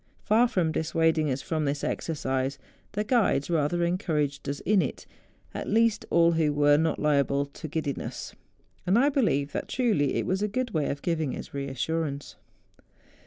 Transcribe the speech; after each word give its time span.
Far 0.23 0.47
from 0.47 0.71
dissuading 0.71 1.29
us 1.29 1.43
from 1.43 1.65
this 1.65 1.83
exercise, 1.83 2.57
the 2.93 3.03
guides 3.03 3.51
rather 3.51 3.83
encouraged 3.83 4.49
us 4.49 4.59
in 4.61 4.81
it, 4.81 5.05
at 5.53 5.69
least 5.69 6.07
all 6.09 6.31
who 6.31 6.51
were 6.51 6.77
not 6.77 6.97
liable 6.97 7.45
to 7.45 7.67
giddiness; 7.67 8.33
and 8.87 8.97
I 8.97 9.09
believe 9.09 9.51
that 9.51 9.67
truly 9.67 10.15
it 10.15 10.25
was 10.25 10.41
a 10.41 10.47
good 10.47 10.71
way 10.71 10.89
of 10.89 11.03
giving 11.03 11.37
us 11.37 11.53
assurance. 11.53 12.35